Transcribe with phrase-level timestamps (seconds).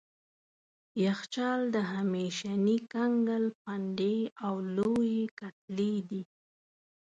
[1.05, 6.21] یخچال د همیشني کنګل پنډې او لويې کتلې دي.